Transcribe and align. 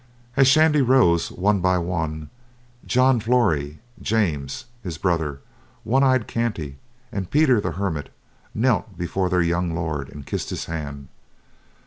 As 0.35 0.47
Shandy 0.47 0.81
rose, 0.81 1.31
one 1.31 1.59
by 1.59 1.77
one, 1.77 2.31
John 2.87 3.19
Flory, 3.19 3.81
James, 4.01 4.65
his 4.81 4.97
brother, 4.97 5.41
One 5.83 6.03
Eye 6.03 6.17
Kanty, 6.17 6.77
and 7.11 7.29
Peter 7.29 7.61
the 7.61 7.73
Hermit 7.73 8.09
knelt 8.55 8.97
before 8.97 9.29
their 9.29 9.43
young 9.43 9.75
lord 9.75 10.09
and 10.09 10.25
kissed 10.25 10.49
his 10.49 10.65
hand. 10.65 11.09